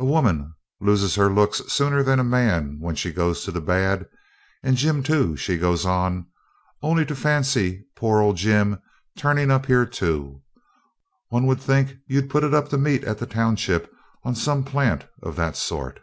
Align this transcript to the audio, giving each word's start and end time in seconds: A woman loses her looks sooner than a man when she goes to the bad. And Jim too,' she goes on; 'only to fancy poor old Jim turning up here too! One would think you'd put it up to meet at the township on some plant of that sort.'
A 0.00 0.04
woman 0.04 0.54
loses 0.80 1.14
her 1.14 1.28
looks 1.32 1.62
sooner 1.72 2.02
than 2.02 2.18
a 2.18 2.24
man 2.24 2.80
when 2.80 2.96
she 2.96 3.12
goes 3.12 3.44
to 3.44 3.52
the 3.52 3.60
bad. 3.60 4.08
And 4.60 4.76
Jim 4.76 5.04
too,' 5.04 5.36
she 5.36 5.56
goes 5.56 5.86
on; 5.86 6.26
'only 6.82 7.06
to 7.06 7.14
fancy 7.14 7.86
poor 7.94 8.20
old 8.20 8.36
Jim 8.38 8.82
turning 9.16 9.52
up 9.52 9.66
here 9.66 9.86
too! 9.86 10.42
One 11.28 11.46
would 11.46 11.60
think 11.60 11.94
you'd 12.08 12.28
put 12.28 12.42
it 12.42 12.54
up 12.54 12.70
to 12.70 12.76
meet 12.76 13.04
at 13.04 13.18
the 13.18 13.26
township 13.26 13.88
on 14.24 14.34
some 14.34 14.64
plant 14.64 15.06
of 15.22 15.36
that 15.36 15.56
sort.' 15.56 16.00